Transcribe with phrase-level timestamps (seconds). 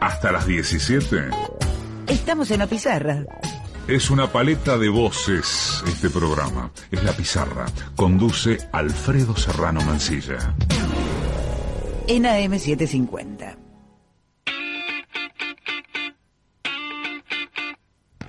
[0.00, 1.30] Hasta las 17.
[2.08, 3.24] Estamos en la pizarra.
[3.88, 6.70] Es una paleta de voces este programa.
[6.90, 7.66] Es la pizarra.
[7.96, 10.54] Conduce Alfredo Serrano Mancilla.
[12.06, 13.56] En AM750.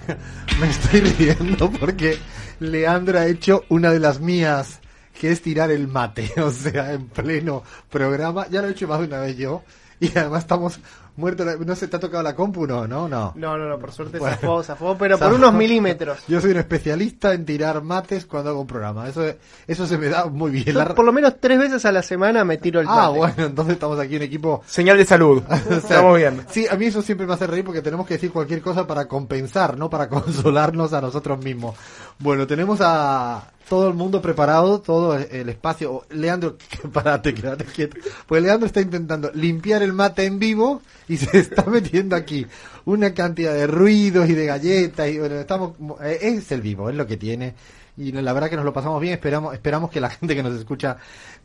[0.59, 2.17] Me estoy riendo porque
[2.59, 4.79] Leandro ha hecho una de las mías,
[5.19, 8.47] que es tirar el mate, o sea, en pleno programa.
[8.49, 9.63] Ya lo he hecho más de una vez yo.
[9.99, 10.79] Y además estamos
[11.15, 11.47] muertos.
[11.65, 12.67] ¿No se te ha tocado la compu?
[12.67, 13.31] No, no, no.
[13.35, 14.35] No, no, no, por suerte Bueno.
[14.35, 16.17] zafó, zafó, pero por unos milímetros.
[16.27, 19.07] Yo soy un especialista en tirar mates cuando hago un programa.
[19.07, 19.23] Eso,
[19.65, 20.65] eso se me da muy bien.
[20.65, 23.17] Yo La- por lo menos tres veces a la semana me tiro el Ah, mate.
[23.17, 24.61] bueno, entonces estamos aquí en equipo.
[24.67, 25.41] Señal de salud.
[25.49, 26.41] O sea, Estamos bien.
[26.49, 29.07] Sí, a mí eso siempre me hace reír porque tenemos que decir cualquier cosa para
[29.07, 31.75] compensar, no para consolarnos a nosotros mismos.
[32.19, 36.03] Bueno, tenemos a todo el mundo preparado, todo el espacio.
[36.09, 36.57] Leandro,
[36.93, 37.97] párate, quédate quieto.
[38.27, 42.45] Pues Leandro está intentando limpiar el mate en vivo y se está metiendo aquí
[42.85, 47.07] una cantidad de ruidos y de galletas y bueno, estamos es el vivo, es lo
[47.07, 47.55] que tiene
[47.97, 50.53] y la verdad que nos lo pasamos bien, esperamos esperamos que la gente que nos
[50.57, 50.97] escucha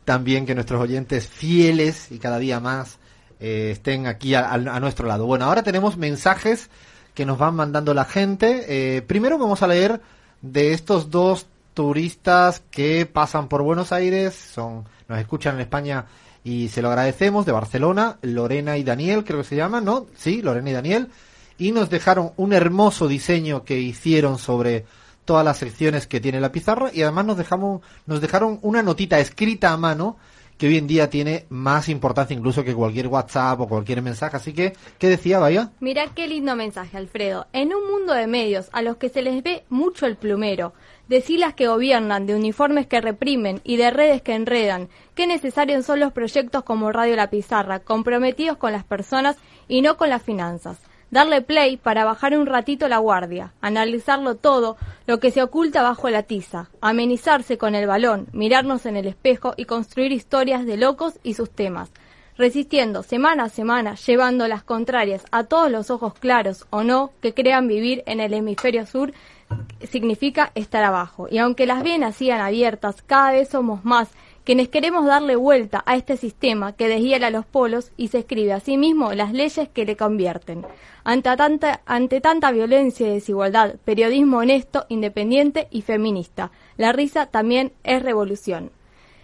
[0.05, 2.99] también que nuestros oyentes fieles y cada día más
[3.39, 5.25] eh, estén aquí a, a- a nuestro lado.
[5.25, 6.69] Bueno, ahora tenemos mensajes
[7.15, 8.65] que nos van mandando la gente.
[8.97, 9.99] Eh, primero vamos a leer
[10.41, 16.05] de estos dos turistas que pasan por Buenos Aires, son nos escuchan en España
[16.43, 20.07] y se lo agradecemos, de Barcelona, Lorena y Daniel, creo que se llaman, ¿no?
[20.15, 21.09] Sí, Lorena y Daniel.
[21.57, 24.85] Y nos dejaron un hermoso diseño que hicieron sobre
[25.25, 29.19] todas las secciones que tiene la pizarra y además nos dejamos nos dejaron una notita
[29.19, 30.17] escrita a mano
[30.61, 34.37] que hoy en día tiene más importancia incluso que cualquier WhatsApp o cualquier mensaje.
[34.37, 35.71] Así que, ¿qué decía, vaya?
[35.79, 37.47] Mirá qué lindo mensaje, Alfredo.
[37.51, 40.73] En un mundo de medios a los que se les ve mucho el plumero,
[41.11, 45.85] de silas que gobiernan, de uniformes que reprimen y de redes que enredan, qué necesarios
[45.85, 49.35] son los proyectos como Radio La Pizarra, comprometidos con las personas
[49.67, 50.79] y no con las finanzas.
[51.09, 56.09] Darle play para bajar un ratito la guardia, analizarlo todo, lo que se oculta bajo
[56.09, 61.19] la tiza, amenizarse con el balón, mirarnos en el espejo y construir historias de locos
[61.23, 61.91] y sus temas
[62.37, 67.35] resistiendo semana a semana, llevando las contrarias a todos los ojos claros o no que
[67.35, 69.13] crean vivir en el hemisferio sur,
[69.87, 71.27] significa estar abajo.
[71.29, 74.09] Y aunque las venas sigan abiertas, cada vez somos más
[74.43, 78.59] quienes queremos darle vuelta a este sistema que deshiela los polos y se escribe a
[78.59, 80.65] sí mismo las leyes que le convierten.
[81.03, 86.51] Ante tanta, ante tanta violencia y desigualdad, periodismo honesto, independiente y feminista.
[86.77, 88.71] La risa también es revolución.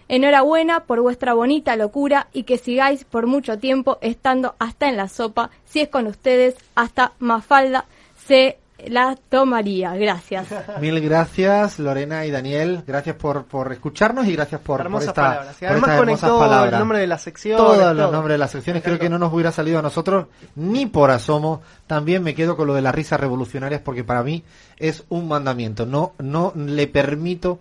[0.10, 5.10] Enhorabuena por vuestra bonita locura y que sigáis por mucho tiempo estando hasta en la
[5.10, 5.50] sopa.
[5.66, 7.86] Si es con ustedes, hasta Mafalda
[8.16, 9.96] se la tomaría.
[9.96, 10.48] Gracias.
[10.80, 12.84] Mil gracias, Lorena y Daniel.
[12.86, 15.56] Gracias por, por escucharnos y gracias por, por esta, palabras.
[15.58, 16.74] Y por además estas hermosas conectó palabras.
[16.74, 17.58] el nombre de la sección.
[17.58, 17.94] Todos todo.
[17.94, 18.84] los nombres de las secciones.
[18.84, 21.62] Creo que no nos hubiera salido a nosotros ni por asomo.
[21.88, 24.44] También me quedo con lo de las risas revolucionarias porque para mí
[24.78, 25.86] es un mandamiento.
[25.86, 27.60] No, no le permito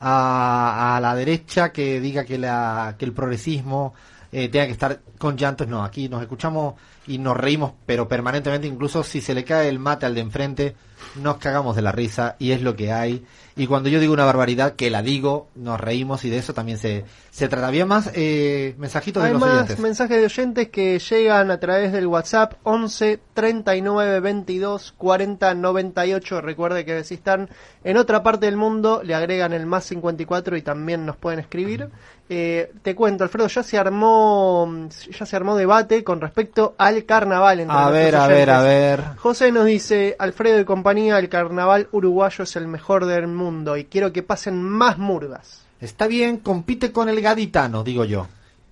[0.00, 3.94] a, a la derecha que diga que, la, que el progresismo
[4.38, 5.66] eh, tenga que estar con llantos.
[5.66, 6.74] No, aquí nos escuchamos
[7.06, 10.76] y nos reímos, pero permanentemente, incluso si se le cae el mate al de enfrente,
[11.14, 13.24] nos cagamos de la risa y es lo que hay.
[13.56, 16.76] Y cuando yo digo una barbaridad, que la digo, nos reímos y de eso también
[16.76, 17.66] se, se trata.
[17.66, 19.78] Había más eh, mensajitos de Hay los más oyentes.
[19.78, 26.40] mensajes de oyentes que llegan a través del WhatsApp 11 39 22 40 98.
[26.40, 27.50] Recuerde que si están
[27.84, 31.90] en otra parte del mundo, le agregan el más 54 y también nos pueden escribir.
[32.30, 37.60] Eh, te cuento, Alfredo, ya se armó ya se armó debate con respecto al carnaval.
[37.60, 39.04] entre A ver, a ver, a ver.
[39.18, 43.84] José nos dice, Alfredo y compañía, el carnaval uruguayo es el mejor del mundo y
[43.84, 45.65] quiero que pasen más murgas.
[45.80, 48.28] Está bien, compite con el gaditano, digo yo.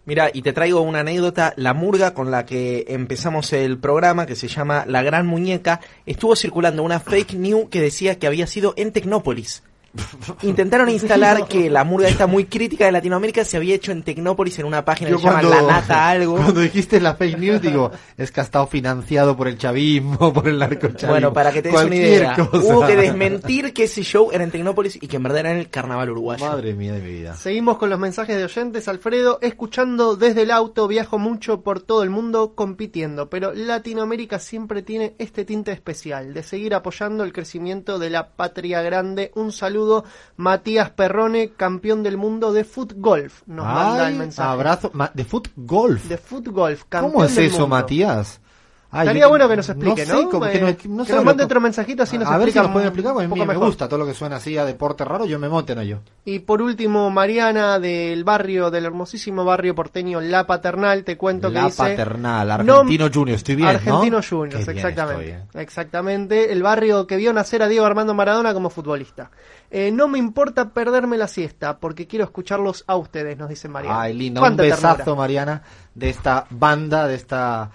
[0.07, 4.37] Mira, y te traigo una anécdota, la murga con la que empezamos el programa, que
[4.37, 8.75] se llama La Gran Muñeca, estuvo circulando una fake news que decía que había sido
[8.77, 9.63] en Tecnópolis.
[10.43, 14.59] Intentaron instalar que la murga esta muy crítica de Latinoamérica se había hecho en Tecnópolis
[14.59, 16.37] en una página Yo que se llama La Nata Algo.
[16.37, 20.49] Cuando dijiste la fake news, digo, es que ha estado financiado por el chavismo, por
[20.49, 21.11] el narcochavismo.
[21.11, 22.75] Bueno, para que te des una idea, cosa.
[22.75, 25.59] hubo que desmentir que ese show era en Tecnópolis y que en verdad era en
[25.59, 26.45] el carnaval uruguayo.
[26.45, 27.35] Madre mía de mi vida.
[27.35, 32.03] Seguimos con los mensajes de oyentes, Alfredo, escuchando desde el auto, viajo mucho por todo
[32.03, 37.99] el mundo compitiendo, pero Latinoamérica siempre tiene este tinte especial de seguir apoyando el crecimiento
[37.99, 39.31] de la patria grande.
[39.35, 39.84] Un saludo,
[40.37, 44.49] Matías Perrone, campeón del mundo de foot golf, nos manda el Ay, mensaje.
[44.51, 44.91] abrazo.
[44.95, 46.05] Ma- de foot golf.
[46.07, 47.69] De foot golf, campeón ¿Cómo es del eso, mundo.
[47.77, 48.41] Matías?
[49.01, 50.17] Estaría bueno que nos explique, ¿no?
[50.19, 52.53] sé, como que, Eh, no, que no nos mande otro mensajito, así nos A ver
[52.53, 53.67] si nos pueden explicar, porque a mí me mejor.
[53.67, 55.99] gusta todo lo que suena así a deporte raro, yo me monten a yo.
[56.25, 61.55] Y por último, Mariana del barrio, del hermosísimo barrio porteño La Paternal, te cuento que
[61.55, 61.77] La dice...
[61.83, 63.75] Paternal, No- Argentino Junior, estoy bien, ¿no?
[63.75, 65.29] Argentino Qué Juniors, exactamente.
[65.31, 65.63] estoy, eh.
[65.63, 69.31] Exactamente, el barrio que vio nacer a Diego Armando Maradona como futbolista.
[69.71, 74.03] Eh, no me importa perderme la siesta, porque quiero escucharlos a ustedes, nos dice Mariana.
[74.03, 75.17] Ay, linda, un besazo, ternura.
[75.17, 75.63] Mariana,
[75.95, 77.71] de esta banda, de esta...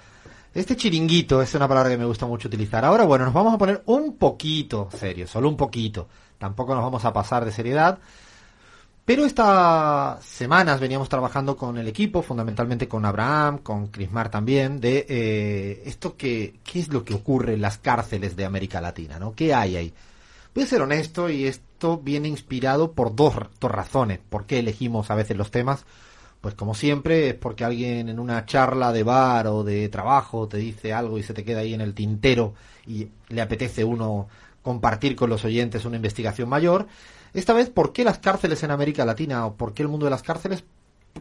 [0.54, 2.84] Este chiringuito es una palabra que me gusta mucho utilizar.
[2.84, 6.08] Ahora, bueno, nos vamos a poner un poquito serios, solo un poquito.
[6.40, 8.00] Tampoco nos vamos a pasar de seriedad.
[9.06, 15.06] Pero estas semanas veníamos trabajando con el equipo, fundamentalmente con Abraham, con Crismar también, de
[15.10, 19.34] eh, esto que, qué es lo que ocurre en las cárceles de América Latina, ¿no?
[19.34, 19.94] ¿Qué hay ahí?
[20.54, 24.20] Voy a ser honesto y esto viene inspirado por dos, dos razones.
[24.30, 25.86] ¿Por qué elegimos a veces los temas?
[26.42, 30.58] Pues como siempre es porque alguien en una charla de bar o de trabajo te
[30.58, 32.54] dice algo y se te queda ahí en el tintero
[32.88, 34.28] y le apetece uno
[34.62, 36.88] compartir con los oyentes una investigación mayor.
[37.34, 40.12] Esta vez, ¿por qué las cárceles en América Latina o por qué el mundo de
[40.12, 40.64] las cárceles?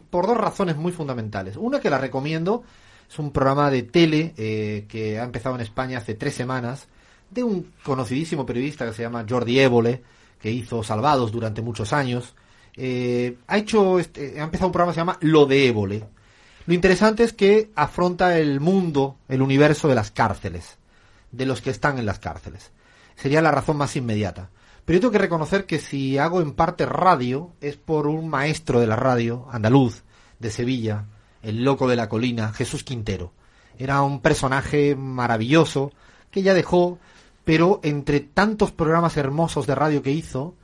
[0.09, 1.57] Por dos razones muy fundamentales.
[1.57, 2.63] Una que la recomiendo
[3.09, 6.87] es un programa de tele eh, que ha empezado en España hace tres semanas
[7.29, 10.01] de un conocidísimo periodista que se llama Jordi Évole,
[10.39, 12.35] que hizo Salvados durante muchos años.
[12.81, 16.05] Eh, ha hecho, este, ha empezado un programa que se llama Lo de Évole.
[16.65, 20.77] Lo interesante es que afronta el mundo, el universo de las cárceles,
[21.33, 22.71] de los que están en las cárceles.
[23.17, 24.49] Sería la razón más inmediata.
[24.85, 28.79] Pero yo tengo que reconocer que si hago en parte radio es por un maestro
[28.79, 30.03] de la radio, andaluz,
[30.39, 31.03] de Sevilla,
[31.43, 33.33] el loco de la colina, Jesús Quintero.
[33.77, 35.91] Era un personaje maravilloso
[36.31, 36.97] que ya dejó,
[37.43, 40.55] pero entre tantos programas hermosos de radio que hizo,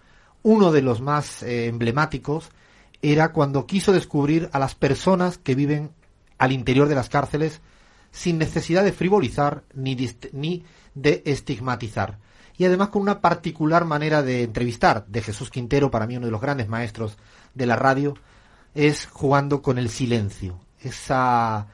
[0.45, 2.50] uno de los más eh, emblemáticos
[3.01, 5.89] era cuando quiso descubrir a las personas que viven
[6.38, 7.62] al interior de las cárceles
[8.12, 9.97] sin necesidad de frivolizar ni,
[10.33, 10.63] ni
[10.94, 12.19] de estigmatizar.
[12.57, 16.31] Y además con una particular manera de entrevistar de Jesús Quintero, para mí uno de
[16.31, 17.18] los grandes maestros
[17.56, 18.13] de la radio,
[18.75, 20.59] es jugando con el silencio.
[20.80, 21.65] Esa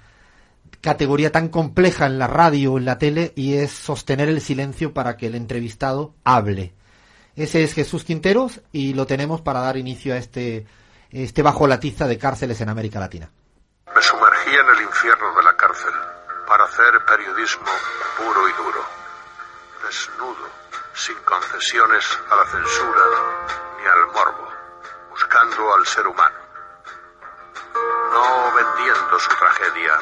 [0.80, 5.18] categoría tan compleja en la radio, en la tele, y es sostener el silencio para
[5.18, 6.74] que el entrevistado hable.
[7.36, 10.66] Ese es Jesús Quinteros y lo tenemos para dar inicio a este,
[11.12, 13.30] este bajo la tiza de cárceles en América Latina.
[13.94, 15.94] Me sumergí en el infierno de la cárcel
[16.48, 17.72] para hacer periodismo
[18.18, 18.86] puro y duro,
[19.84, 20.50] desnudo,
[20.94, 23.04] sin concesiones a la censura
[23.78, 24.48] ni al morbo,
[25.10, 26.38] buscando al ser humano,
[28.12, 29.94] no vendiendo su tragedia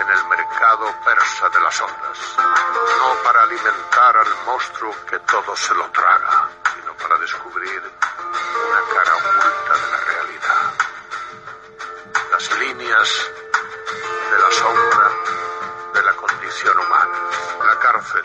[0.00, 5.74] en el mercado persa de las ondas, no para alimentar al monstruo que todo se
[5.74, 6.37] lo traga,
[7.58, 7.82] descubrir
[8.94, 10.74] cara oculta de la realidad
[12.30, 13.30] las líneas
[14.30, 15.10] de la sombra
[15.94, 17.18] de la condición humana.
[17.64, 18.24] La cárcel,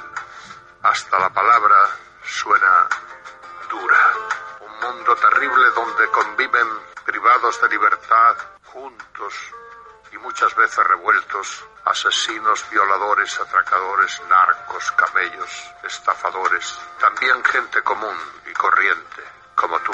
[0.83, 1.75] hasta la palabra,
[2.23, 2.87] suena
[3.69, 4.13] dura.
[4.61, 6.67] Un mundo terrible donde conviven
[7.05, 9.33] privados de libertad, juntos
[10.11, 18.17] y muchas veces revueltos, asesinos, violadores, atracadores, narcos, camellos, estafadores, también gente común
[18.63, 19.21] corriente,
[19.55, 19.91] como tú,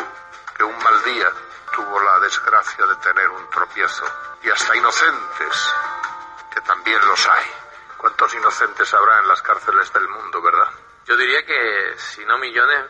[0.56, 1.26] que un mal día
[1.74, 4.06] tuvo la desgracia de tener un tropiezo,
[4.46, 5.56] y hasta inocentes,
[6.54, 7.48] que también los hay.
[7.98, 10.70] ¿Cuántos inocentes habrá en las cárceles del mundo, verdad?
[11.08, 12.86] Yo diría que, si no millones,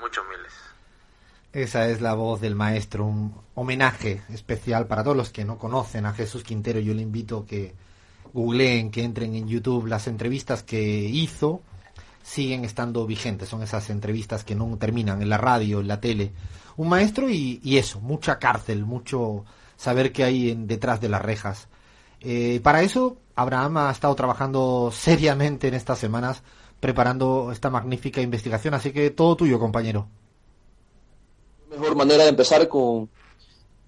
[0.00, 0.52] muchos miles.
[1.52, 6.06] Esa es la voz del maestro, un homenaje especial para todos los que no conocen
[6.06, 6.78] a Jesús Quintero.
[6.78, 7.74] Yo le invito a que
[8.32, 11.62] googleen, que entren en YouTube las entrevistas que hizo.
[12.26, 16.32] Siguen estando vigentes, son esas entrevistas que no terminan en la radio, en la tele.
[16.76, 19.44] Un maestro y, eso, mucha cárcel, mucho
[19.76, 21.68] saber qué hay en- detrás de las rejas.
[22.20, 26.42] Eh, para eso, Abraham ha estado trabajando seriamente en estas semanas
[26.80, 30.08] preparando esta magnífica investigación, así que todo tuyo, compañero.
[31.70, 33.08] mejor manera de empezar con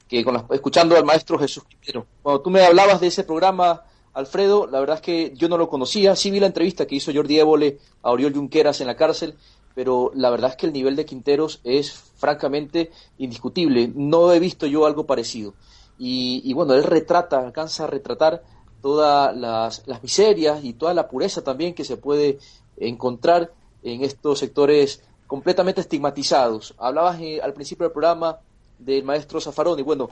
[0.06, 2.06] que con escuchando al maestro Jesús Quintero.
[2.22, 3.82] Cuando tú me hablabas de ese programa,
[4.18, 6.16] Alfredo, la verdad es que yo no lo conocía.
[6.16, 9.36] Sí vi la entrevista que hizo Jordi Évole a Oriol Junqueras en la cárcel,
[9.76, 13.92] pero la verdad es que el nivel de Quinteros es francamente indiscutible.
[13.94, 15.54] No he visto yo algo parecido.
[16.00, 18.42] Y, bueno, él retrata, alcanza a retratar
[18.82, 22.38] todas las, las miserias y toda la pureza también que se puede
[22.76, 23.52] encontrar
[23.84, 26.74] en estos sectores completamente estigmatizados.
[26.78, 28.38] Hablabas eh, al principio del programa
[28.80, 29.82] del maestro Zaffaroni.
[29.82, 30.10] Bueno,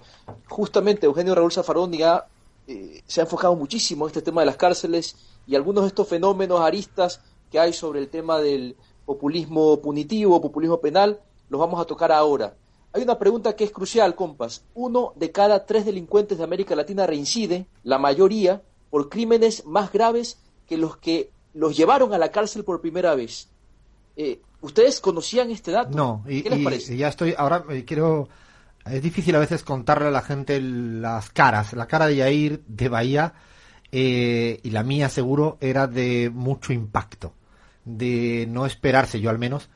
[0.48, 2.24] justamente Eugenio Raúl Zaffaroni ha,
[2.66, 6.08] eh, se ha enfocado muchísimo en este tema de las cárceles y algunos de estos
[6.08, 7.20] fenómenos aristas
[7.50, 12.56] que hay sobre el tema del populismo punitivo, populismo penal, los vamos a tocar ahora.
[12.92, 14.64] Hay una pregunta que es crucial, compas.
[14.74, 20.38] Uno de cada tres delincuentes de América Latina reincide, la mayoría, por crímenes más graves
[20.66, 23.48] que los que los llevaron a la cárcel por primera vez.
[24.16, 25.96] Eh, ¿Ustedes conocían este dato?
[25.96, 26.94] No, y, ¿Qué les parece?
[26.94, 28.28] y ya estoy, ahora eh, quiero,
[28.90, 31.72] es difícil a veces contarle a la gente las caras.
[31.72, 33.34] La cara de Yair de Bahía
[33.92, 37.34] eh, y la mía seguro era de mucho impacto,
[37.84, 39.68] de no esperarse, yo al menos,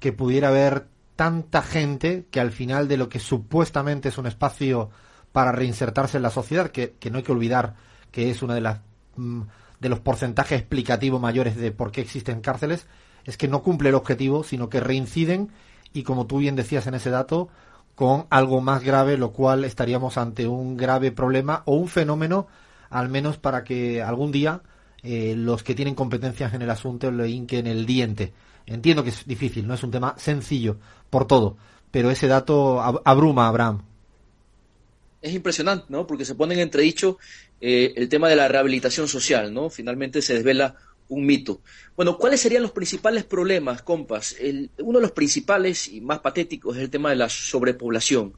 [0.00, 4.90] que pudiera haber tanta gente que al final de lo que supuestamente es un espacio
[5.32, 7.74] para reinsertarse en la sociedad, que, no hay que olvidar
[8.12, 8.76] que es una de
[9.16, 9.42] mm,
[9.80, 12.86] de los porcentajes explicativos mayores de por qué existen cárceles,
[13.24, 15.50] es que no cumple el objetivo, sino que reinciden
[15.92, 17.48] y como tú bien decías en ese dato,
[17.98, 22.46] con algo más grave, lo cual estaríamos ante un grave problema o un fenómeno,
[22.90, 24.62] al menos para que algún día
[25.02, 28.32] eh, los que tienen competencias en el asunto le hinquen el diente.
[28.66, 30.76] Entiendo que es difícil, no es un tema sencillo
[31.10, 31.56] por todo,
[31.90, 33.82] pero ese dato ab- abruma a Abraham.
[35.20, 36.06] es impresionante, ¿no?
[36.06, 37.18] Porque se pone en entredicho
[37.60, 39.70] eh, el tema de la rehabilitación social, ¿no?
[39.70, 40.76] Finalmente se desvela
[41.08, 41.62] un mito.
[41.96, 44.36] Bueno, ¿cuáles serían los principales problemas, compas?
[44.78, 48.34] Uno de los principales y más patéticos es el tema de la sobrepoblación.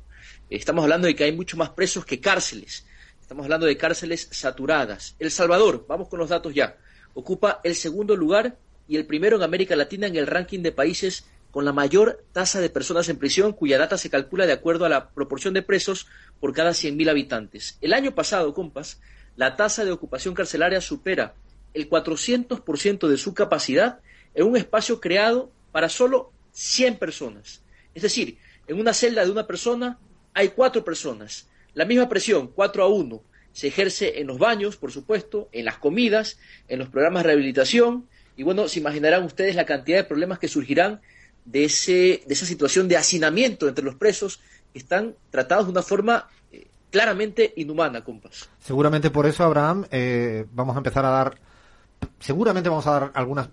[0.49, 2.87] Estamos hablando de que hay mucho más presos que cárceles.
[3.21, 5.15] Estamos hablando de cárceles saturadas.
[5.19, 6.77] El Salvador, vamos con los datos ya,
[7.15, 8.57] ocupa el segundo lugar
[8.89, 12.61] y el primero en América Latina en el ranking de países con la mayor tasa
[12.61, 16.07] de personas en prisión, cuya data se calcula de acuerdo a la proporción de presos
[16.39, 17.77] por cada 100.000 habitantes.
[17.81, 19.00] El año pasado, compas,
[19.37, 21.35] la tasa de ocupación carcelaria supera
[21.75, 24.00] el 400% de su capacidad
[24.35, 27.62] en un espacio creado para solo 100 personas.
[27.95, 29.99] Es decir, en una celda de una persona
[30.35, 31.49] hay cuatro personas.
[31.75, 33.23] La misma presión, 4 a 1,
[33.53, 38.09] se ejerce en los baños, por supuesto, en las comidas, en los programas de rehabilitación.
[38.37, 41.00] Y bueno, se imaginarán ustedes la cantidad de problemas que surgirán
[41.45, 44.41] de, ese, de esa situación de hacinamiento entre los presos
[44.73, 48.49] que están tratados de una forma eh, claramente inhumana, compas.
[48.61, 51.39] Seguramente por eso, Abraham, eh, vamos a empezar a dar,
[52.19, 53.49] seguramente vamos a dar algunas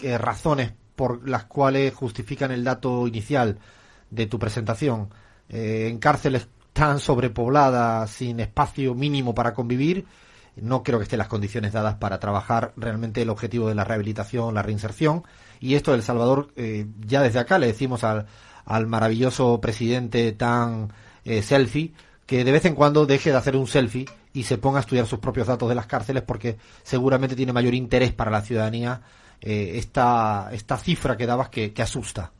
[0.00, 3.58] eh, razones por las cuales justifican el dato inicial
[4.10, 5.10] de tu presentación.
[5.48, 10.06] Eh, en cárceles tan sobrepobladas, sin espacio mínimo para convivir,
[10.56, 14.54] no creo que estén las condiciones dadas para trabajar realmente el objetivo de la rehabilitación,
[14.54, 15.22] la reinserción.
[15.60, 18.26] Y esto del Salvador, eh, ya desde acá le decimos al,
[18.64, 20.92] al maravilloso presidente tan
[21.42, 21.92] selfie
[22.28, 24.04] que de vez en cuando deje de hacer un selfie
[24.34, 27.74] y se ponga a estudiar sus propios datos de las cárceles porque seguramente tiene mayor
[27.74, 29.00] interés para la ciudadanía
[29.40, 32.30] eh, esta, esta cifra que dabas que, que asusta.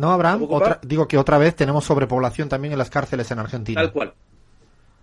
[0.00, 0.46] ¿No, Abraham?
[0.48, 3.82] Otra, digo que otra vez tenemos sobrepoblación también en las cárceles en Argentina.
[3.82, 4.14] Tal cual.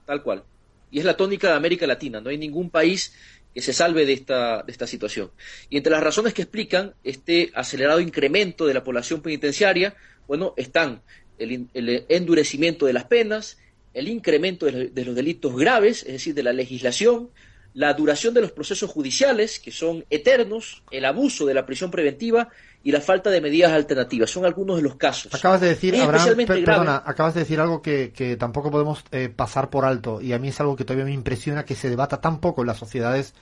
[0.07, 0.43] Tal cual.
[0.89, 2.19] Y es la tónica de América Latina.
[2.19, 3.13] No hay ningún país
[3.53, 5.29] que se salve de esta, de esta situación.
[5.69, 9.95] Y entre las razones que explican este acelerado incremento de la población penitenciaria,
[10.27, 11.03] bueno, están
[11.37, 13.59] el, el endurecimiento de las penas,
[13.93, 17.29] el incremento de, de los delitos graves, es decir, de la legislación,
[17.75, 22.49] la duración de los procesos judiciales, que son eternos, el abuso de la prisión preventiva
[22.87, 24.29] y la falta de medidas alternativas.
[24.29, 25.33] Son algunos de los casos.
[25.33, 29.27] Acabas de decir, Abraham, per- perdona, acabas de decir algo que, que tampoco podemos eh,
[29.27, 32.21] pasar por alto y a mí es algo que todavía me impresiona que se debata
[32.21, 33.33] tan poco en las sociedades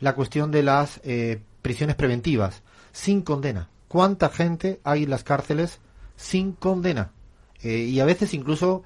[0.00, 3.68] la cuestión de las eh, prisiones preventivas sin condena.
[3.86, 5.78] ¿Cuánta gente hay en las cárceles
[6.16, 7.12] sin condena?
[7.62, 8.82] Eh, y a veces incluso,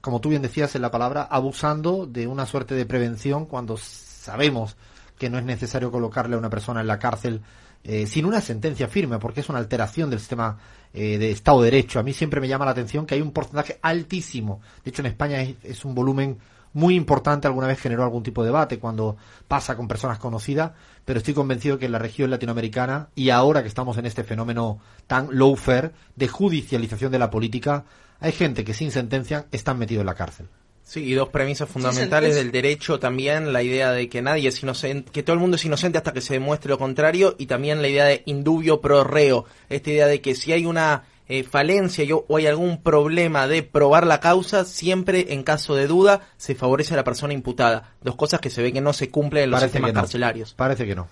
[0.00, 4.76] como tú bien decías en la palabra, abusando de una suerte de prevención cuando sabemos
[5.18, 7.42] que no es necesario colocarle a una persona en la cárcel
[7.84, 10.58] eh, sin una sentencia firme, porque es una alteración del sistema
[10.94, 11.98] eh, de Estado de Derecho.
[11.98, 14.60] A mí siempre me llama la atención que hay un porcentaje altísimo.
[14.84, 16.38] De hecho, en España es, es un volumen
[16.72, 17.46] muy importante.
[17.46, 19.16] Alguna vez generó algún tipo de debate cuando
[19.48, 20.72] pasa con personas conocidas,
[21.04, 24.78] pero estoy convencido que en la región latinoamericana y ahora que estamos en este fenómeno
[25.06, 27.84] tan low fair de judicialización de la política,
[28.20, 30.48] hay gente que sin sentencia están metidos en la cárcel.
[30.92, 35.10] Sí, y dos premisas fundamentales del derecho también, la idea de que nadie es inocente,
[35.10, 37.88] que todo el mundo es inocente hasta que se demuestre lo contrario, y también la
[37.88, 42.26] idea de indubio pro reo, esta idea de que si hay una eh, falencia yo,
[42.28, 46.92] o hay algún problema de probar la causa, siempre en caso de duda se favorece
[46.92, 47.94] a la persona imputada.
[48.02, 50.00] Dos cosas que se ve que no se cumplen en los Parece sistemas no.
[50.02, 50.52] carcelarios.
[50.52, 51.08] Parece que no.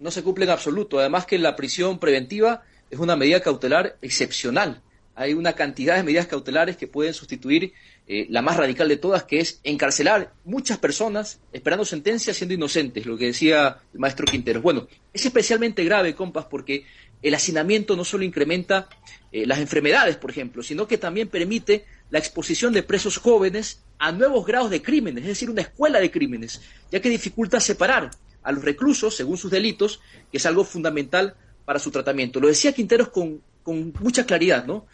[0.00, 0.98] no se cumple en absoluto.
[0.98, 4.82] Además que la prisión preventiva es una medida cautelar excepcional.
[5.16, 7.72] Hay una cantidad de medidas cautelares que pueden sustituir
[8.06, 13.06] eh, la más radical de todas, que es encarcelar muchas personas esperando sentencia siendo inocentes,
[13.06, 14.62] lo que decía el maestro Quinteros.
[14.62, 16.84] Bueno, es especialmente grave, compas, porque
[17.22, 18.88] el hacinamiento no solo incrementa
[19.32, 24.12] eh, las enfermedades, por ejemplo, sino que también permite la exposición de presos jóvenes a
[24.12, 26.60] nuevos grados de crímenes, es decir, una escuela de crímenes,
[26.92, 28.10] ya que dificulta separar
[28.42, 32.38] a los reclusos según sus delitos, que es algo fundamental para su tratamiento.
[32.38, 34.86] Lo decía Quinteros con, con mucha claridad, ¿no?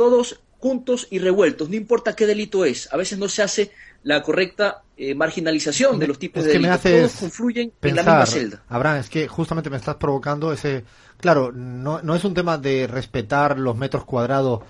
[0.00, 3.70] Todos juntos y revueltos, no importa qué delito es, a veces no se hace
[4.02, 7.70] la correcta eh, marginalización de los tipos es de que me delitos, haces todos confluyen
[7.82, 8.62] en la misma celda.
[8.70, 10.86] Abraham, es que justamente me estás provocando ese...
[11.18, 14.60] Claro, no, no es un tema de respetar los metros cuadrados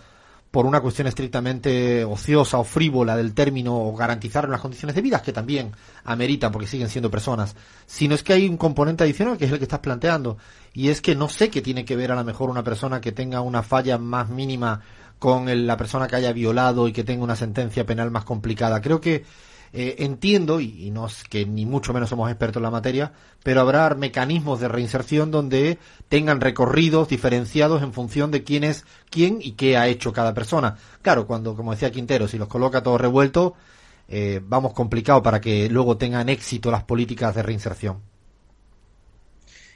[0.50, 5.22] por una cuestión estrictamente ociosa o frívola del término o garantizar unas condiciones de vida
[5.22, 5.70] que también
[6.02, 7.54] ameritan porque siguen siendo personas,
[7.86, 10.38] sino es que hay un componente adicional que es el que estás planteando
[10.74, 13.12] y es que no sé qué tiene que ver a lo mejor una persona que
[13.12, 14.82] tenga una falla más mínima
[15.20, 18.80] con el- la persona que haya violado y que tenga una sentencia penal más complicada.
[18.82, 19.24] Creo que
[19.72, 23.12] eh, entiendo, y, no es que ni mucho menos somos expertos en la materia,
[23.44, 29.38] pero habrá mecanismos de reinserción donde tengan recorridos diferenciados en función de quién es quién
[29.40, 30.76] y qué ha hecho cada persona.
[31.02, 33.52] Claro, cuando, como decía Quintero, si los coloca todos revueltos,
[34.08, 38.02] eh, vamos complicado para que luego tengan éxito las políticas de reinserción.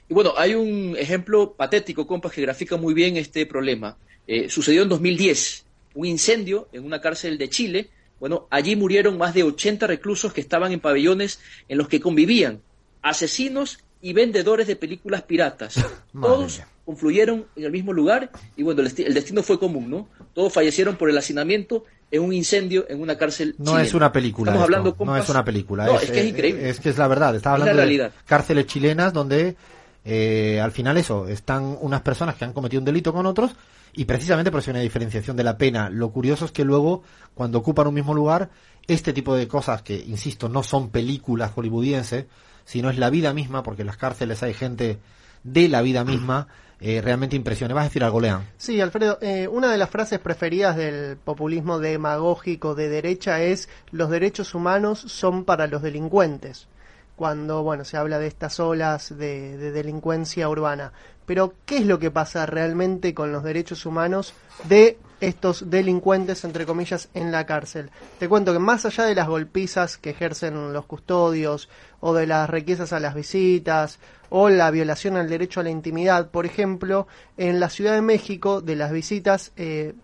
[0.08, 3.98] Y bueno, hay un ejemplo patético, compas, que grafica muy bien este problema.
[4.26, 5.64] Eh, sucedió en 2010,
[5.94, 7.90] un incendio en una cárcel de Chile.
[8.20, 12.60] Bueno, allí murieron más de 80 reclusos que estaban en pabellones en los que convivían
[13.02, 15.76] asesinos y vendedores de películas piratas.
[16.12, 16.68] Madre Todos mía.
[16.84, 20.08] confluyeron en el mismo lugar y bueno, el, desti- el destino fue común, ¿no?
[20.34, 23.82] Todos fallecieron por el hacinamiento en un incendio en una cárcel No chilena.
[23.82, 24.52] es una película.
[24.52, 25.86] Estamos esto, hablando, no es una película.
[25.86, 26.70] No, es, que es increíble.
[26.70, 27.34] Es que es la verdad.
[27.34, 29.56] Estaba Es la hablando de cárceles chilenas donde
[30.04, 33.52] eh, al final eso, están unas personas que han cometido un delito con otros
[33.94, 35.90] y precisamente por eso hay una diferenciación de la pena.
[35.90, 37.02] Lo curioso es que luego,
[37.34, 38.50] cuando ocupan un mismo lugar,
[38.86, 42.26] este tipo de cosas que, insisto, no son películas hollywoodienses,
[42.64, 44.98] sino es la vida misma, porque en las cárceles hay gente
[45.42, 46.48] de la vida misma,
[46.80, 47.74] eh, realmente impresiona.
[47.74, 48.48] ¿Vas a decir algo, Lean?
[48.56, 54.10] Sí, Alfredo, eh, una de las frases preferidas del populismo demagógico de derecha es los
[54.10, 56.68] derechos humanos son para los delincuentes,
[57.16, 60.92] cuando bueno se habla de estas olas de, de delincuencia urbana.
[61.26, 64.34] Pero, ¿qué es lo que pasa realmente con los derechos humanos
[64.68, 67.90] de estos delincuentes, entre comillas, en la cárcel?
[68.18, 71.68] Te cuento que más allá de las golpizas que ejercen los custodios,
[72.00, 73.98] o de las requisas a las visitas,
[74.36, 77.06] o la violación al derecho a la intimidad, por ejemplo,
[77.36, 79.94] en la Ciudad de México, de las visitas, eh,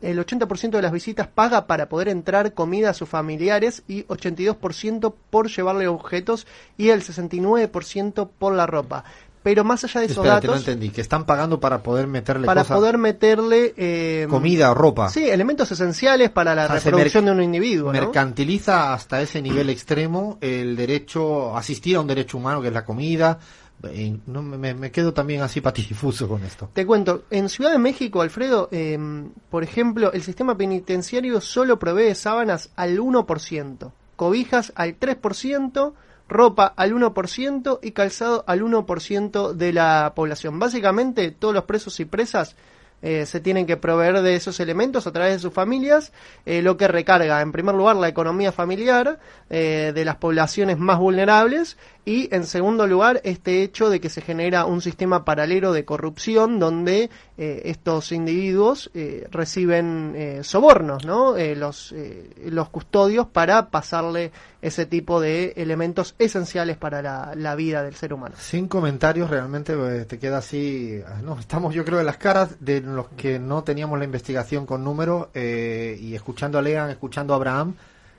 [0.00, 5.14] el 80% de las visitas paga para poder entrar comida a sus familiares y 82%
[5.30, 9.04] por llevarle objetos y el 69% por la ropa.
[9.46, 10.90] Pero más allá de esos Espérate, no datos, entendí.
[10.90, 15.08] Que están pagando para poder meterle para cosas, poder meterle eh, comida o ropa.
[15.08, 17.92] Sí, elementos esenciales para la O sea, reproducción de un individuo.
[17.92, 18.00] ¿no?
[18.00, 22.84] mercantiliza hasta ese nivel extremo el derecho, asistir a un derecho humano que es la
[22.84, 23.38] comida.
[24.26, 26.68] No, me, me quedo también así patidifuso con esto.
[26.72, 28.98] Te cuento, en Ciudad de México, Alfredo, eh,
[29.48, 35.92] por ejemplo, el sistema penitenciario solo provee sábanas al 1%, cobijas al 3%,
[36.28, 40.58] ropa al 1% y calzado al 1% de la población.
[40.58, 42.56] Básicamente, todos los presos y presas
[43.02, 46.12] eh, se tienen que proveer de esos elementos a través de sus familias,
[46.46, 50.98] eh, lo que recarga, en primer lugar, la economía familiar eh, de las poblaciones más
[50.98, 51.76] vulnerables
[52.08, 56.60] y, en segundo lugar, este hecho de que se genera un sistema paralelo de corrupción
[56.60, 61.36] donde eh, estos individuos eh, reciben eh, sobornos, ¿no?
[61.36, 64.30] Eh, los, eh, los custodios para pasarle
[64.62, 68.36] ese tipo de elementos esenciales para la, la vida del ser humano.
[68.38, 71.00] Sin comentarios, realmente te queda así.
[71.04, 74.64] ah, No, estamos, yo creo, en las caras de los que no teníamos la investigación
[74.64, 77.74] con números y escuchando a Lean, escuchando a Abraham,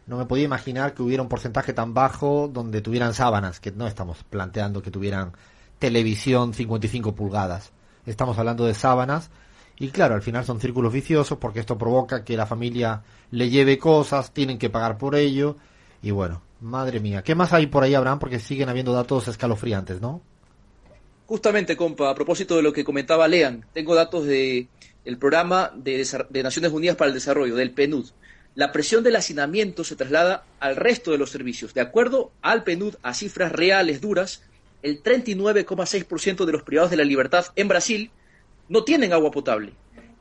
[0.07, 3.87] no me podía imaginar que hubiera un porcentaje tan bajo donde tuvieran sábanas, que no
[3.87, 5.33] estamos planteando que tuvieran
[5.79, 7.71] televisión 55 pulgadas.
[8.05, 9.29] Estamos hablando de sábanas
[9.77, 13.77] y claro, al final son círculos viciosos porque esto provoca que la familia le lleve
[13.77, 15.57] cosas, tienen que pagar por ello
[16.01, 18.19] y bueno, madre mía, ¿qué más hay por ahí, Abraham?
[18.19, 20.21] Porque siguen habiendo datos escalofriantes, ¿no?
[21.25, 24.69] Justamente, compa, a propósito de lo que comentaba Lean, tengo datos de
[25.03, 28.07] el programa de, de Naciones Unidas para el Desarrollo, del PNUD.
[28.57, 31.75] La presión del hacinamiento se traslada al resto de los servicios.
[31.75, 34.41] De acuerdo al PNUD, a cifras reales duras,
[34.81, 38.09] el 39,6% de los privados de la libertad en Brasil
[38.67, 39.73] no tienen agua potable.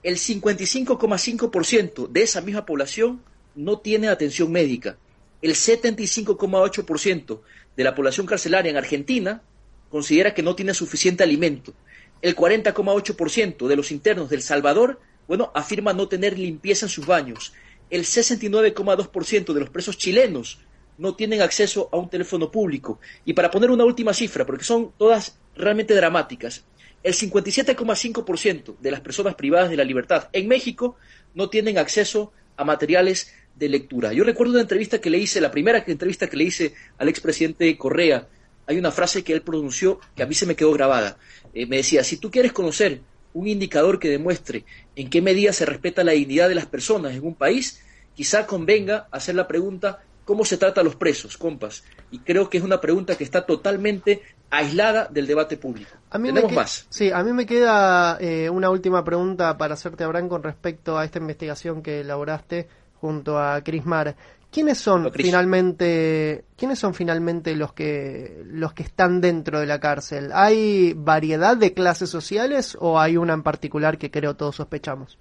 [0.02, 3.22] El 55,5% de esa misma población
[3.54, 4.98] no tiene atención médica.
[5.40, 7.40] El 75,8%
[7.74, 9.40] de la población carcelaria en Argentina
[9.88, 11.72] considera que no tiene suficiente alimento.
[12.20, 17.54] El 40,8% de los internos del Salvador, bueno, afirma no tener limpieza en sus baños.
[17.90, 20.58] El 69,2% de los presos chilenos
[20.98, 23.00] no tienen acceso a un teléfono público.
[23.24, 26.64] Y para poner una última cifra, porque son todas realmente dramáticas,
[27.02, 30.96] el 57,5% de las personas privadas de la libertad en México
[31.34, 34.12] no tienen acceso a materiales de lectura.
[34.12, 37.76] Yo recuerdo una entrevista que le hice, la primera entrevista que le hice al expresidente
[37.76, 38.26] Correa,
[38.66, 41.18] hay una frase que él pronunció que a mí se me quedó grabada.
[41.54, 43.00] Eh, me decía, si tú quieres conocer
[43.36, 44.64] un indicador que demuestre
[44.96, 47.82] en qué medida se respeta la dignidad de las personas en un país,
[48.14, 51.84] quizá convenga hacer la pregunta cómo se trata a los presos, compas.
[52.10, 55.90] Y creo que es una pregunta que está totalmente aislada del debate público.
[56.08, 56.86] A mí Tenemos más.
[56.88, 61.04] Sí, a mí me queda eh, una última pregunta para hacerte, Abraham, con respecto a
[61.04, 62.68] esta investigación que elaboraste
[63.02, 64.16] junto a Crismar.
[64.56, 70.30] ¿Quiénes son finalmente quiénes son finalmente los que los que están dentro de la cárcel?
[70.32, 75.18] ¿Hay variedad de clases sociales o hay una en particular que creo todos sospechamos?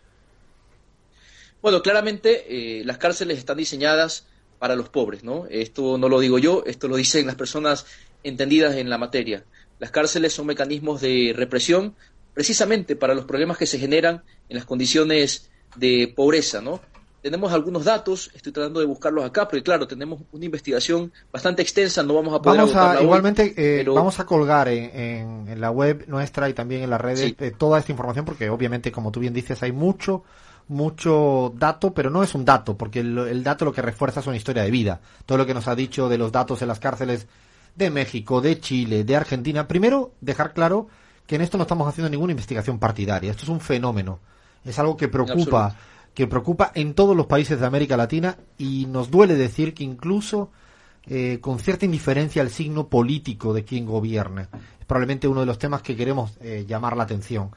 [1.61, 2.45] Bueno, claramente
[2.79, 4.25] eh, las cárceles están diseñadas
[4.57, 5.47] para los pobres, ¿no?
[5.49, 7.87] Esto no lo digo yo, esto lo dicen las personas
[8.23, 9.43] entendidas en la materia.
[9.79, 11.93] Las cárceles son mecanismos de represión
[12.33, 16.79] precisamente para los problemas que se generan en las condiciones de pobreza, ¿no?
[17.25, 22.03] Tenemos algunos datos, estoy tratando de buscarlos acá, porque claro, tenemos una investigación bastante extensa,
[22.03, 26.47] no vamos a poder vamos a, Igualmente, eh, vamos a colgar en, la web nuestra
[26.49, 29.63] y también en las redes eh, toda esta información, porque obviamente, como tú bien dices,
[29.63, 30.23] hay mucho
[30.67, 34.37] mucho dato, pero no es un dato, porque el, dato lo que refuerza es una
[34.37, 35.01] historia de vida.
[35.25, 37.25] Todo lo que nos ha dicho de los datos en las cárceles
[37.73, 39.67] de México, de Chile, de Argentina.
[39.67, 40.89] Primero, dejar claro
[41.25, 43.31] que en esto no estamos haciendo ninguna investigación partidaria.
[43.31, 44.19] Esto es un fenómeno.
[44.63, 45.75] Es algo que preocupa,
[46.15, 50.49] que preocupa en todos los países de América Latina y nos duele decir que incluso
[51.07, 54.47] eh, con cierta indiferencia al signo político de quien gobierne.
[54.79, 57.51] Es probablemente uno de los temas que queremos eh, llamar la atención.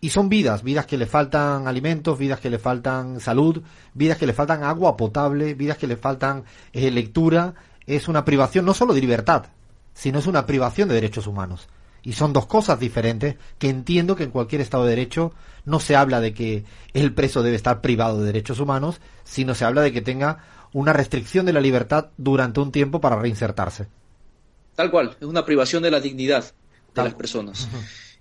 [0.00, 4.26] Y son vidas, vidas que le faltan alimentos, vidas que le faltan salud, vidas que
[4.26, 7.54] le faltan agua potable, vidas que le faltan eh, lectura.
[7.86, 9.46] Es una privación no solo de libertad,
[9.94, 11.68] sino es una privación de derechos humanos.
[12.06, 15.32] Y son dos cosas diferentes que entiendo que en cualquier Estado de Derecho
[15.64, 16.64] no se habla de que
[16.94, 20.92] el preso debe estar privado de derechos humanos, sino se habla de que tenga una
[20.92, 23.88] restricción de la libertad durante un tiempo para reinsertarse.
[24.76, 26.44] Tal cual, es una privación de la dignidad
[26.94, 27.66] de las personas.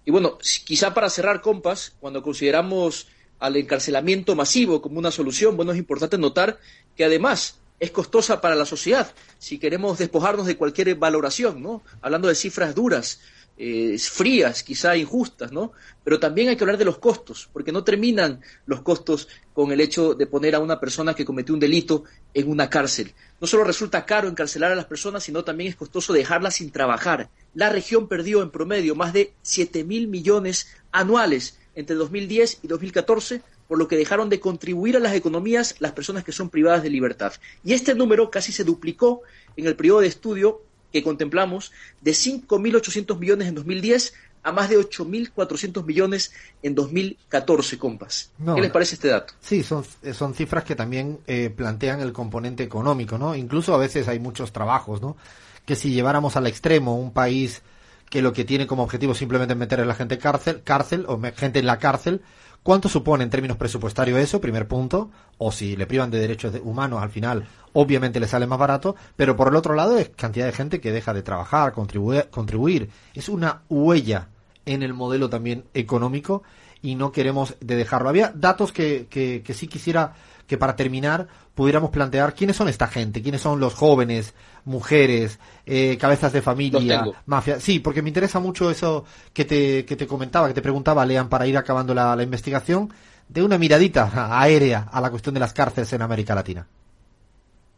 [0.04, 5.74] Y bueno, quizá para cerrar, compas, cuando consideramos al encarcelamiento masivo como una solución, bueno,
[5.74, 6.58] es importante notar
[6.96, 11.84] que además es costosa para la sociedad, si queremos despojarnos de cualquier valoración, ¿no?
[12.02, 13.20] Hablando de cifras duras,
[13.58, 15.72] eh, frías, quizá injustas, ¿no?
[16.04, 19.80] Pero también hay que hablar de los costos, porque no terminan los costos con el
[19.80, 23.14] hecho de poner a una persona que cometió un delito en una cárcel.
[23.40, 27.30] No solo resulta caro encarcelar a las personas, sino también es costoso dejarlas sin trabajar.
[27.54, 33.42] La región perdió en promedio más de 7 mil millones anuales entre 2010 y 2014
[33.68, 36.90] por lo que dejaron de contribuir a las economías las personas que son privadas de
[36.90, 37.34] libertad.
[37.64, 39.22] Y este número casi se duplicó
[39.58, 40.62] en el periodo de estudio
[40.96, 46.32] que contemplamos de 5.800 millones en 2010 a más de 8.400 millones
[46.64, 48.32] en 2014, compas.
[48.38, 49.34] ¿Qué les parece este dato?
[49.42, 53.36] Sí, son, son cifras que también eh, plantean el componente económico, ¿no?
[53.36, 55.18] Incluso a veces hay muchos trabajos, ¿no?
[55.66, 57.62] Que si lleváramos al extremo un país
[58.10, 61.60] que lo que tiene como objetivo simplemente meter a la gente cárcel, cárcel o gente
[61.60, 62.22] en la cárcel,
[62.66, 64.42] ¿Cuánto supone en términos presupuestarios eso?
[64.42, 65.12] Primer punto.
[65.38, 68.96] O si le privan de derechos humanos, al final, obviamente le sale más barato.
[69.16, 72.90] Pero por el otro lado, es cantidad de gente que deja de trabajar, contribuir.
[73.14, 74.30] Es una huella
[74.66, 76.42] en el modelo también económico
[76.82, 78.10] y no queremos de dejarlo.
[78.10, 80.16] Había datos que, que, que sí quisiera
[80.48, 84.34] que para terminar pudiéramos plantear quiénes son esta gente, quiénes son los jóvenes,
[84.66, 87.60] mujeres, eh, cabezas de familia, mafia.
[87.60, 91.30] Sí, porque me interesa mucho eso que te, que te comentaba, que te preguntaba, Lean,
[91.30, 92.94] para ir acabando la, la investigación,
[93.28, 96.68] de una miradita aérea a la cuestión de las cárceles en América Latina.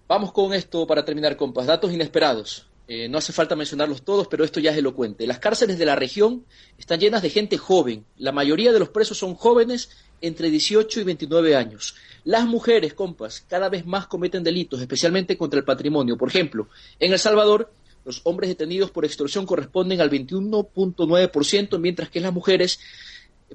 [0.08, 1.66] Vamos con esto para terminar, compas.
[1.66, 2.68] Datos inesperados.
[2.90, 5.28] Eh, no hace falta mencionarlos todos, pero esto ya es elocuente.
[5.28, 6.46] Las cárceles de la región
[6.78, 8.06] están llenas de gente joven.
[8.16, 9.90] La mayoría de los presos son jóvenes
[10.22, 11.96] entre 18 y 29 años.
[12.24, 16.18] Las mujeres, compas, cada vez más cometen delitos, especialmente contra el patrimonio.
[16.18, 16.68] Por ejemplo,
[17.00, 17.72] en El Salvador,
[18.06, 22.80] los hombres detenidos por extorsión corresponden al 21.9%, mientras que las mujeres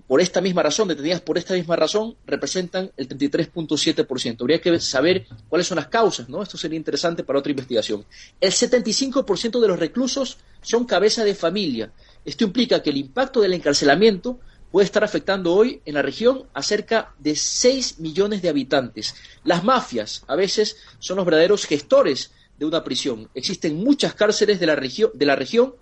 [0.07, 4.41] por esta misma razón, detenidas por esta misma razón, representan el 33.7%.
[4.41, 6.43] Habría que saber cuáles son las causas, ¿no?
[6.43, 8.05] Esto sería interesante para otra investigación.
[8.41, 11.93] El 75% de los reclusos son cabeza de familia.
[12.25, 14.41] Esto implica que el impacto del encarcelamiento
[14.73, 19.15] puede estar afectando hoy en la región a cerca de 6 millones de habitantes.
[19.45, 23.29] Las mafias a veces son los verdaderos gestores de una prisión.
[23.35, 25.75] Existen muchas cárceles de la, de la región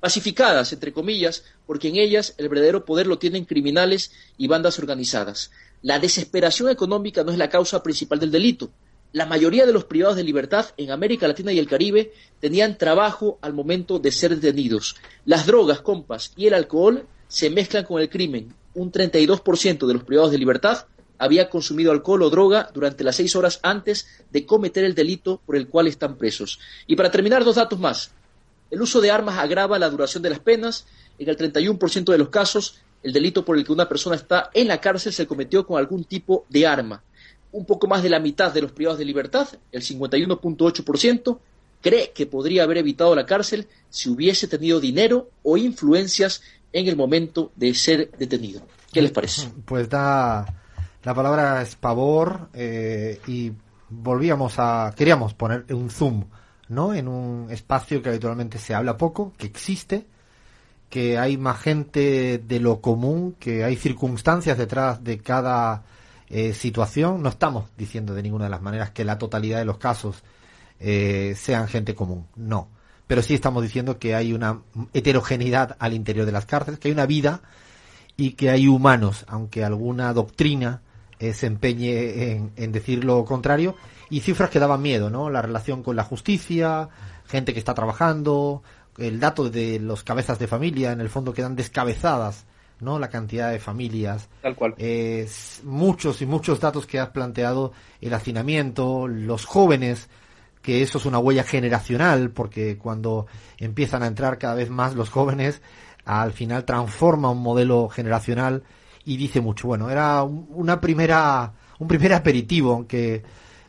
[0.00, 5.50] pacificadas, entre comillas, porque en ellas el verdadero poder lo tienen criminales y bandas organizadas.
[5.82, 8.70] La desesperación económica no es la causa principal del delito.
[9.12, 13.38] La mayoría de los privados de libertad en América Latina y el Caribe tenían trabajo
[13.42, 14.96] al momento de ser detenidos.
[15.24, 18.54] Las drogas, compas, y el alcohol se mezclan con el crimen.
[18.74, 20.86] Un 32% de los privados de libertad
[21.18, 25.56] había consumido alcohol o droga durante las seis horas antes de cometer el delito por
[25.56, 26.60] el cual están presos.
[26.86, 28.12] Y para terminar, dos datos más.
[28.70, 30.86] El uso de armas agrava la duración de las penas.
[31.18, 34.68] En el 31% de los casos, el delito por el que una persona está en
[34.68, 37.02] la cárcel se cometió con algún tipo de arma.
[37.50, 41.38] Un poco más de la mitad de los privados de libertad, el 51.8%,
[41.80, 46.96] cree que podría haber evitado la cárcel si hubiese tenido dinero o influencias en el
[46.96, 48.62] momento de ser detenido.
[48.92, 49.48] ¿Qué les parece?
[49.64, 50.46] Pues da
[51.04, 53.52] la palabra es pavor eh, y
[53.88, 56.24] volvíamos a queríamos poner un zoom
[56.68, 56.94] ¿no?
[56.94, 60.06] En un espacio que habitualmente se habla poco, que existe,
[60.90, 65.84] que hay más gente de lo común, que hay circunstancias detrás de cada
[66.28, 67.22] eh, situación.
[67.22, 70.22] No estamos diciendo de ninguna de las maneras que la totalidad de los casos
[70.78, 72.68] eh, sean gente común, no.
[73.08, 74.60] Pero sí estamos diciendo que hay una
[74.92, 77.40] heterogeneidad al interior de las cárceles, que hay una vida
[78.16, 80.82] y que hay humanos, aunque alguna doctrina
[81.18, 83.74] eh, se empeñe en, en decir lo contrario
[84.10, 85.30] y cifras que daban miedo, ¿no?
[85.30, 86.88] La relación con la justicia,
[87.26, 88.62] gente que está trabajando,
[88.98, 92.46] el dato de los cabezas de familia, en el fondo quedan descabezadas,
[92.80, 92.98] ¿no?
[92.98, 94.28] La cantidad de familias.
[94.42, 94.74] Tal cual.
[95.64, 100.08] muchos y muchos datos que has planteado, el hacinamiento, los jóvenes,
[100.62, 103.26] que eso es una huella generacional, porque cuando
[103.58, 105.62] empiezan a entrar cada vez más los jóvenes,
[106.04, 108.62] al final transforma un modelo generacional
[109.04, 109.68] y dice mucho.
[109.68, 113.22] Bueno, era una primera, un primer aperitivo, aunque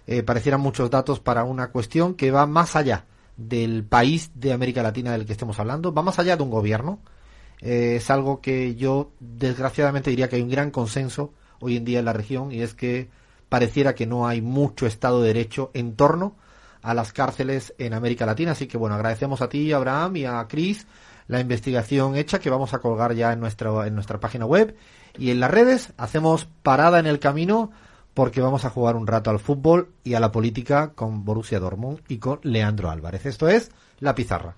[0.07, 3.05] eh, parecieran muchos datos para una cuestión que va más allá
[3.37, 6.99] del país de América Latina del que estemos hablando, va más allá de un gobierno.
[7.61, 11.99] Eh, es algo que yo desgraciadamente diría que hay un gran consenso hoy en día
[11.99, 13.09] en la región y es que
[13.49, 16.35] pareciera que no hay mucho Estado de Derecho en torno
[16.81, 18.51] a las cárceles en América Latina.
[18.51, 20.87] Así que bueno, agradecemos a ti, Abraham, y a Chris
[21.27, 24.75] la investigación hecha que vamos a colgar ya en nuestra, en nuestra página web
[25.17, 25.93] y en las redes.
[25.97, 27.71] Hacemos parada en el camino
[28.13, 32.01] porque vamos a jugar un rato al fútbol y a la política con Borussia Dortmund
[32.07, 33.25] y con Leandro Álvarez.
[33.25, 34.55] Esto es La Pizarra.